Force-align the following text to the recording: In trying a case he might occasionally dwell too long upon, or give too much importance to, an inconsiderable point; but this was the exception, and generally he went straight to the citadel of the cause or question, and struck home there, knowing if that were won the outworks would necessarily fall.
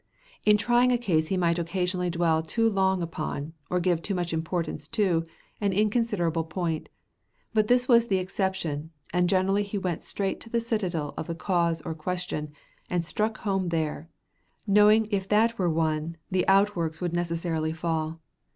In 0.45 0.57
trying 0.57 0.91
a 0.91 0.97
case 0.97 1.27
he 1.27 1.37
might 1.37 1.59
occasionally 1.59 2.09
dwell 2.09 2.41
too 2.41 2.67
long 2.67 3.03
upon, 3.03 3.53
or 3.69 3.79
give 3.79 4.01
too 4.01 4.15
much 4.15 4.33
importance 4.33 4.87
to, 4.87 5.23
an 5.61 5.73
inconsiderable 5.73 6.43
point; 6.45 6.89
but 7.53 7.67
this 7.67 7.87
was 7.87 8.07
the 8.07 8.17
exception, 8.17 8.89
and 9.13 9.29
generally 9.29 9.61
he 9.61 9.77
went 9.77 10.03
straight 10.03 10.39
to 10.39 10.49
the 10.49 10.59
citadel 10.59 11.13
of 11.17 11.27
the 11.27 11.35
cause 11.35 11.81
or 11.81 11.93
question, 11.93 12.51
and 12.89 13.05
struck 13.05 13.37
home 13.37 13.69
there, 13.69 14.09
knowing 14.65 15.07
if 15.11 15.27
that 15.29 15.59
were 15.59 15.69
won 15.69 16.17
the 16.31 16.47
outworks 16.47 16.99
would 16.99 17.13
necessarily 17.13 17.71
fall. 17.71 18.19